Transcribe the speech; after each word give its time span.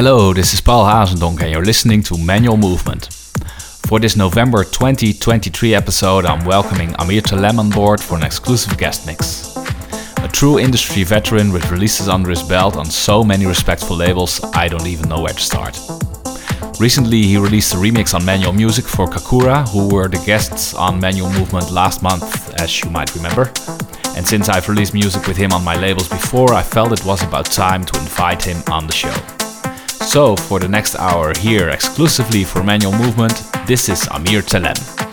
Hello, 0.00 0.32
this 0.32 0.54
is 0.54 0.60
Paul 0.60 0.84
Hazendonk 0.84 1.42
and 1.42 1.50
you're 1.50 1.64
listening 1.64 2.04
to 2.04 2.16
Manual 2.16 2.56
Movement. 2.56 3.12
For 3.88 3.98
this 3.98 4.14
November 4.14 4.62
2023 4.62 5.74
episode, 5.74 6.24
I'm 6.24 6.44
welcoming 6.44 6.94
Amir 7.00 7.20
Telem 7.20 7.58
on 7.58 7.68
board 7.68 8.00
for 8.00 8.16
an 8.16 8.22
exclusive 8.22 8.78
guest 8.78 9.08
mix. 9.08 9.56
A 10.18 10.28
true 10.28 10.60
industry 10.60 11.02
veteran 11.02 11.52
with 11.52 11.68
releases 11.72 12.08
under 12.08 12.30
his 12.30 12.44
belt 12.44 12.76
on 12.76 12.84
so 12.84 13.24
many 13.24 13.44
respectful 13.44 13.96
labels, 13.96 14.40
I 14.54 14.68
don't 14.68 14.86
even 14.86 15.08
know 15.08 15.20
where 15.20 15.34
to 15.34 15.40
start. 15.40 15.76
Recently, 16.78 17.24
he 17.24 17.36
released 17.36 17.74
a 17.74 17.76
remix 17.76 18.14
on 18.14 18.24
Manual 18.24 18.52
Music 18.52 18.84
for 18.84 19.08
Kakura, 19.08 19.68
who 19.68 19.92
were 19.92 20.06
the 20.06 20.24
guests 20.24 20.74
on 20.74 21.00
Manual 21.00 21.32
Movement 21.32 21.72
last 21.72 22.04
month, 22.04 22.54
as 22.60 22.84
you 22.84 22.88
might 22.88 23.12
remember. 23.16 23.50
And 24.14 24.24
since 24.24 24.48
I've 24.48 24.68
released 24.68 24.94
music 24.94 25.26
with 25.26 25.36
him 25.36 25.50
on 25.50 25.64
my 25.64 25.74
labels 25.74 26.08
before, 26.08 26.54
I 26.54 26.62
felt 26.62 26.92
it 26.92 27.04
was 27.04 27.24
about 27.24 27.46
time 27.46 27.84
to 27.84 27.98
invite 27.98 28.44
him 28.44 28.62
on 28.70 28.86
the 28.86 28.92
show. 28.92 29.47
So, 30.06 30.36
for 30.36 30.58
the 30.58 30.68
next 30.68 30.96
hour 30.96 31.32
here 31.38 31.68
exclusively 31.68 32.44
for 32.44 32.62
Manual 32.62 32.92
Movement, 32.92 33.42
this 33.66 33.88
is 33.88 34.08
Amir 34.08 34.42
Telem. 34.42 35.07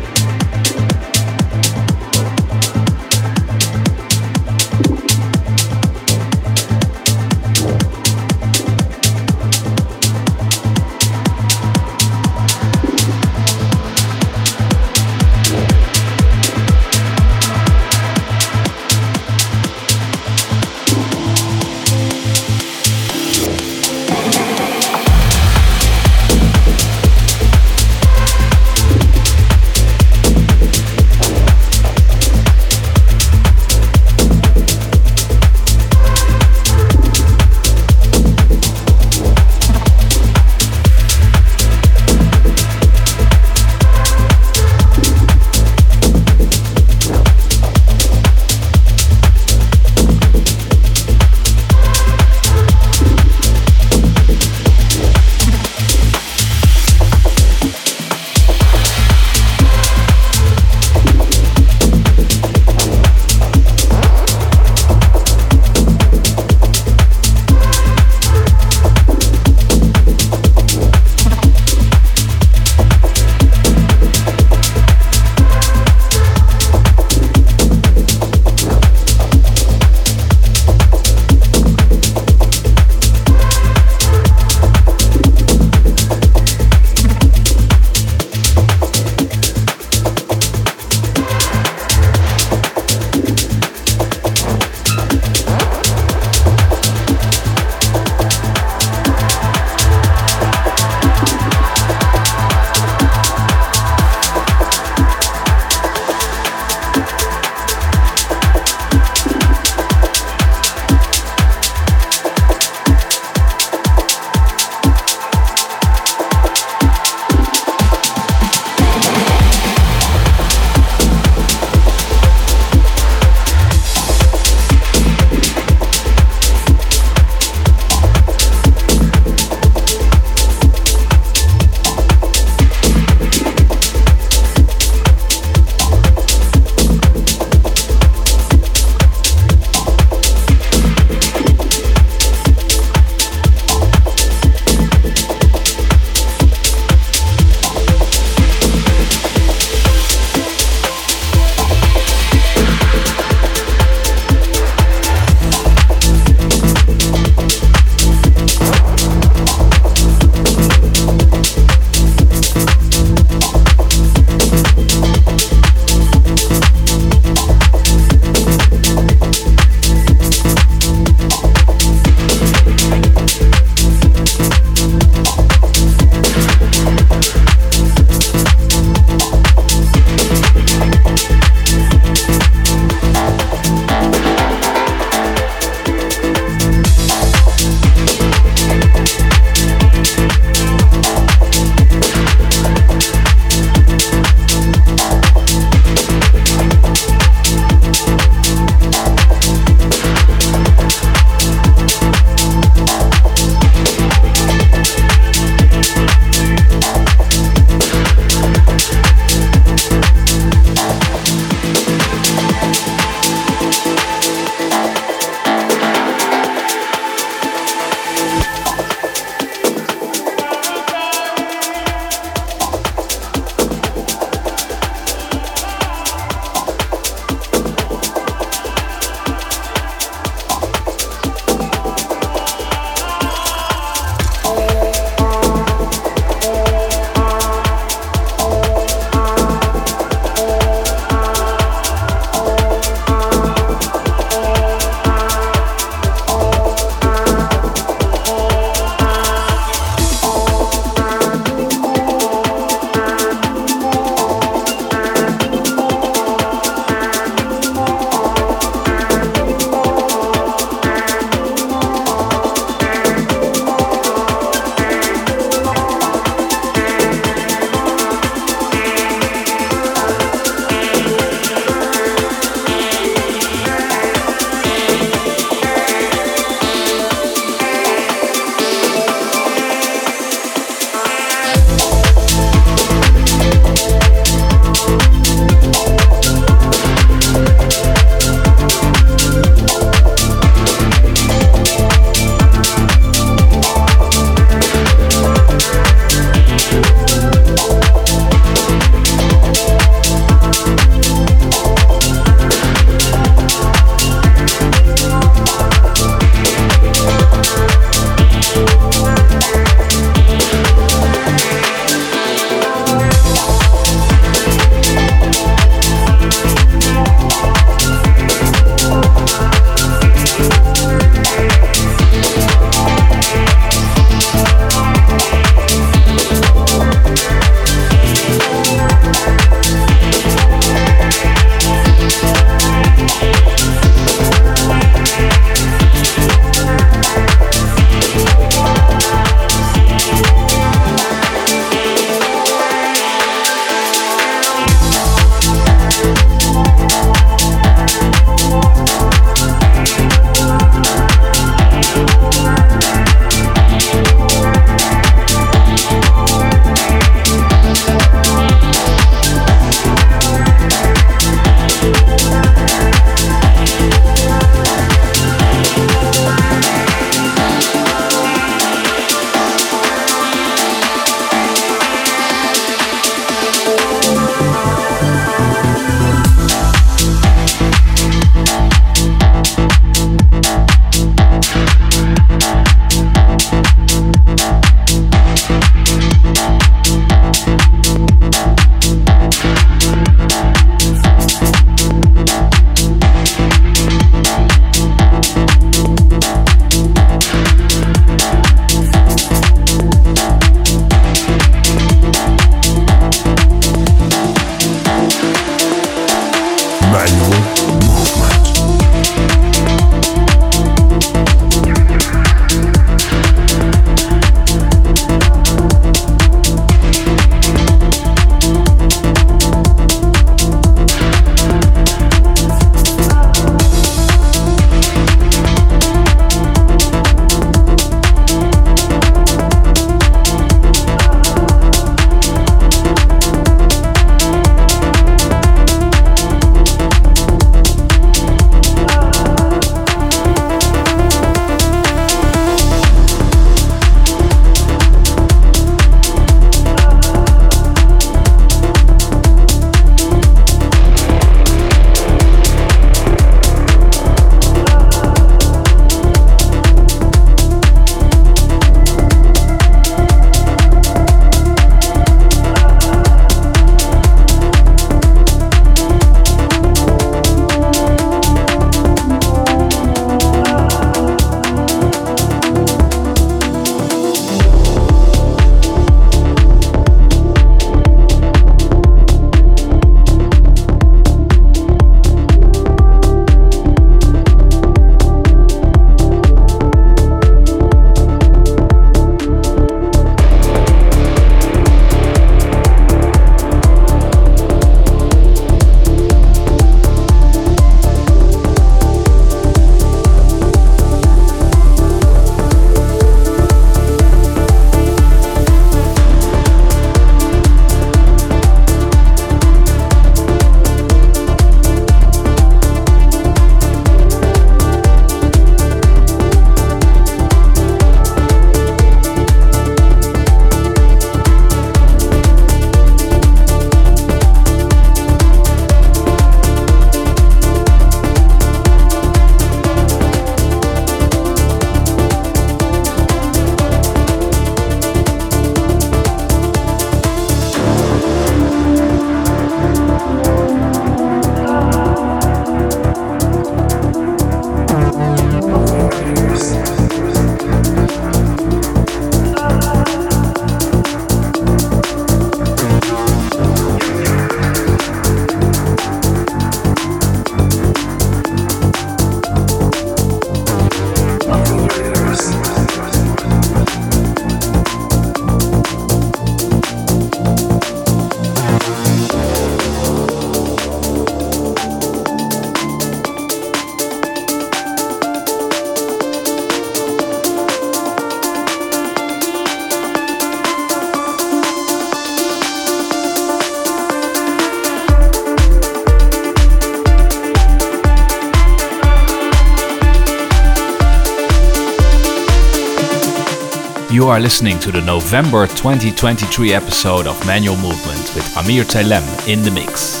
Are 594.11 594.19
listening 594.19 594.59
to 594.59 594.73
the 594.73 594.81
November 594.81 595.47
2023 595.47 596.51
episode 596.51 597.07
of 597.07 597.25
Manual 597.25 597.55
Movement 597.55 598.13
with 598.13 598.35
Amir 598.35 598.65
Telem 598.65 599.05
in 599.25 599.41
the 599.41 599.51
mix. 599.51 600.00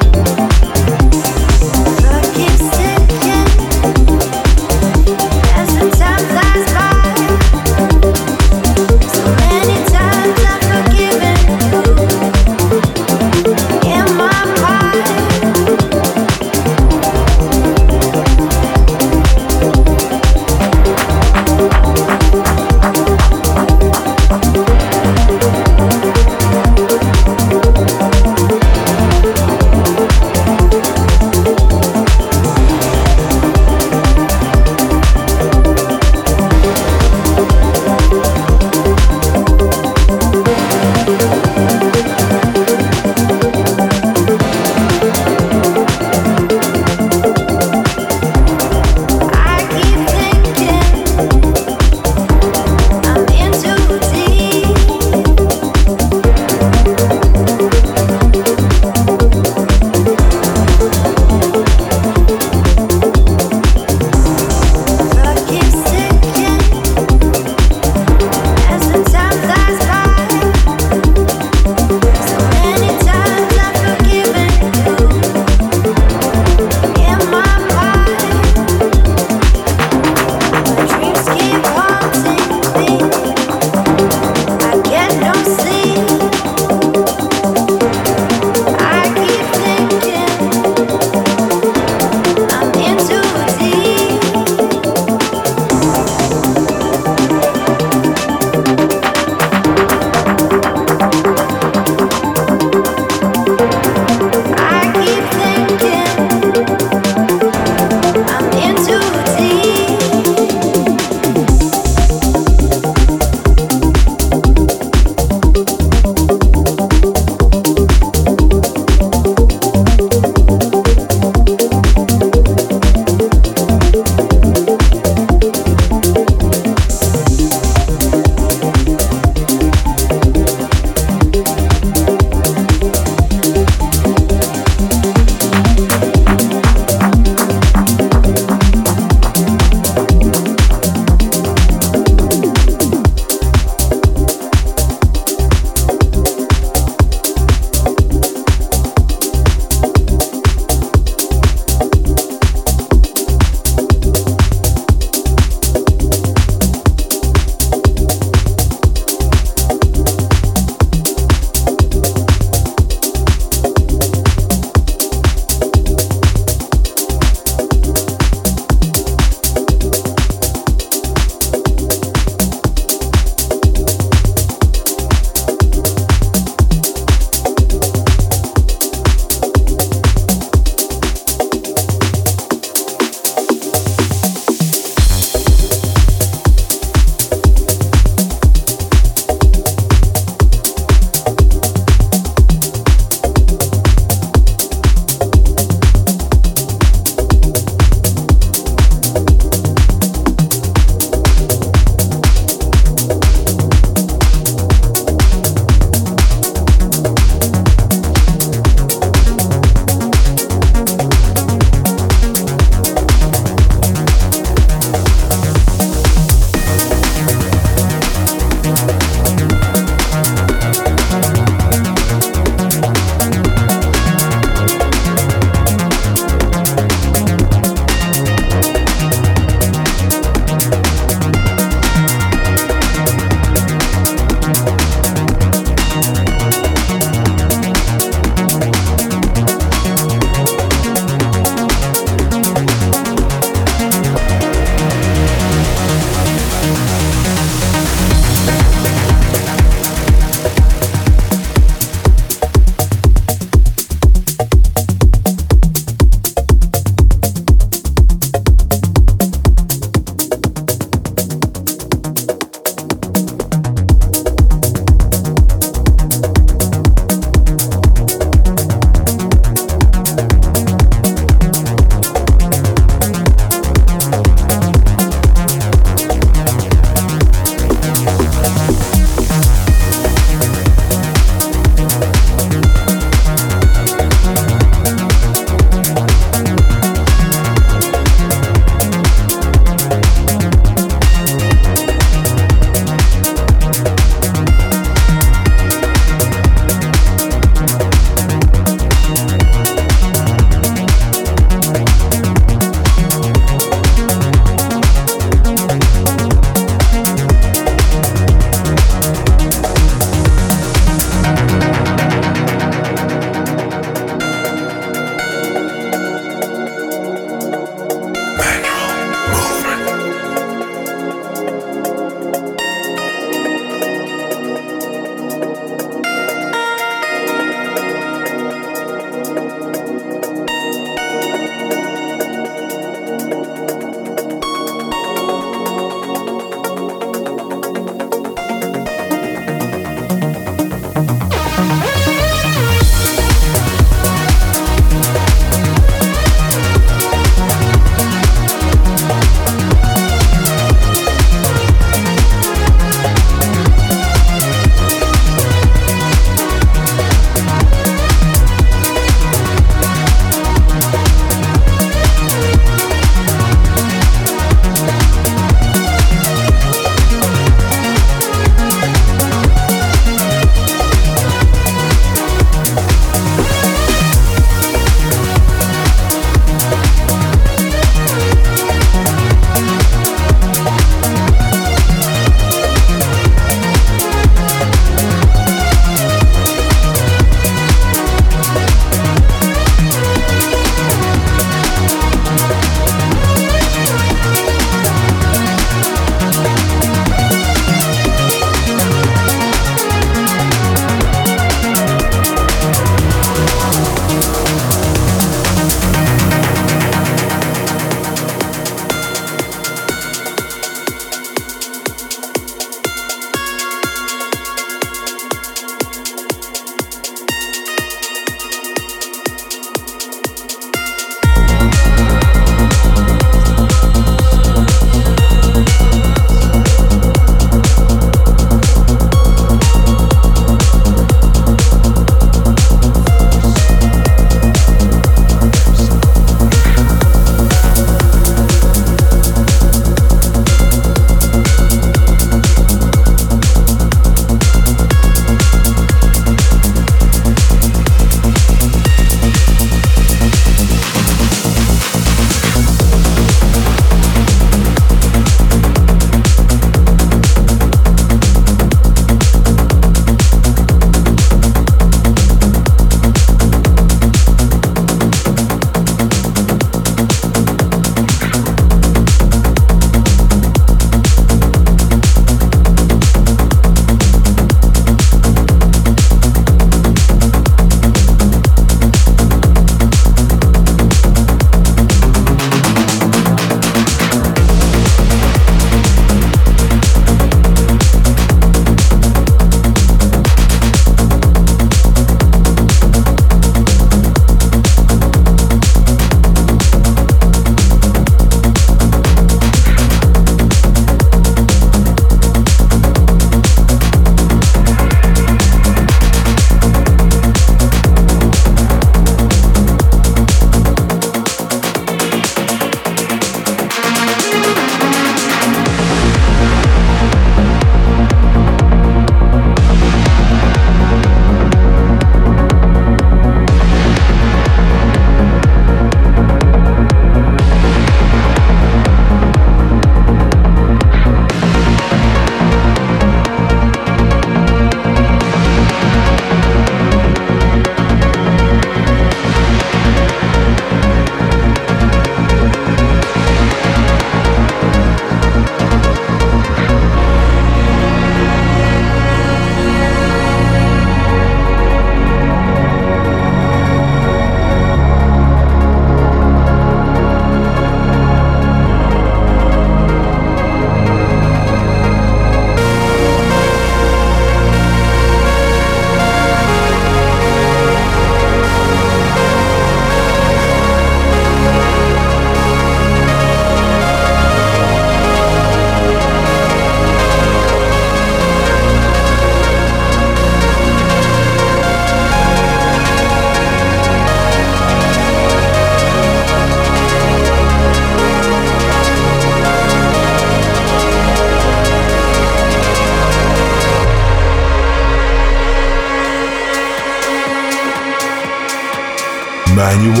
Manual 599.71 599.91
Movement. 599.91 600.00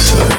Mixer. 0.00 0.29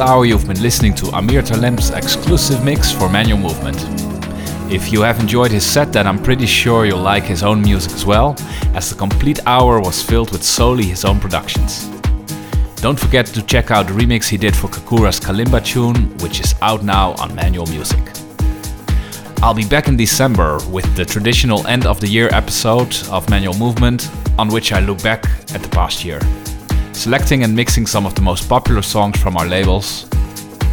Hour, 0.00 0.24
you've 0.24 0.46
been 0.46 0.62
listening 0.62 0.94
to 0.94 1.08
Amir 1.08 1.42
Telem's 1.42 1.90
exclusive 1.90 2.64
mix 2.64 2.90
for 2.90 3.08
Manual 3.10 3.38
Movement. 3.38 3.76
If 4.72 4.92
you 4.92 5.02
have 5.02 5.20
enjoyed 5.20 5.50
his 5.50 5.64
set, 5.64 5.92
then 5.92 6.06
I'm 6.06 6.22
pretty 6.22 6.46
sure 6.46 6.86
you'll 6.86 7.02
like 7.02 7.24
his 7.24 7.42
own 7.42 7.60
music 7.60 7.92
as 7.92 8.06
well, 8.06 8.34
as 8.74 8.88
the 8.88 8.96
complete 8.96 9.40
hour 9.46 9.78
was 9.78 10.02
filled 10.02 10.32
with 10.32 10.42
solely 10.42 10.84
his 10.84 11.04
own 11.04 11.20
productions. 11.20 11.88
Don't 12.76 12.98
forget 12.98 13.26
to 13.26 13.42
check 13.42 13.70
out 13.70 13.88
the 13.88 13.92
remix 13.92 14.28
he 14.28 14.38
did 14.38 14.56
for 14.56 14.68
Kakura's 14.68 15.20
Kalimba 15.20 15.62
tune, 15.62 16.16
which 16.18 16.40
is 16.40 16.54
out 16.62 16.82
now 16.82 17.12
on 17.18 17.34
Manual 17.34 17.66
Music. 17.66 18.00
I'll 19.42 19.54
be 19.54 19.66
back 19.66 19.86
in 19.86 19.96
December 19.96 20.58
with 20.70 20.96
the 20.96 21.04
traditional 21.04 21.66
end 21.66 21.84
of 21.84 22.00
the 22.00 22.08
year 22.08 22.30
episode 22.32 22.96
of 23.08 23.28
Manual 23.28 23.54
Movement, 23.54 24.08
on 24.38 24.48
which 24.48 24.72
I 24.72 24.80
look 24.80 25.02
back 25.02 25.24
at 25.54 25.62
the 25.62 25.68
past 25.68 26.04
year 26.04 26.20
selecting 27.00 27.44
and 27.44 27.56
mixing 27.56 27.86
some 27.86 28.04
of 28.04 28.14
the 28.14 28.20
most 28.20 28.46
popular 28.46 28.82
songs 28.82 29.18
from 29.18 29.34
our 29.34 29.46
labels 29.46 30.02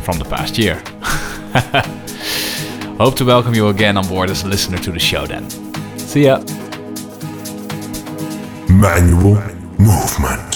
from 0.03 0.19
the 0.19 0.25
past 0.25 0.57
year. 0.57 0.75
Hope 2.97 3.15
to 3.15 3.23
welcome 3.23 3.55
you 3.55 3.69
again 3.69 3.95
on 3.95 4.05
board 4.09 4.29
as 4.29 4.43
a 4.43 4.47
listener 4.47 4.77
to 4.79 4.91
the 4.91 4.99
show 4.99 5.25
then. 5.25 5.49
See 5.97 6.25
ya! 6.25 6.39
Manual 8.67 9.41
movement. 9.79 10.46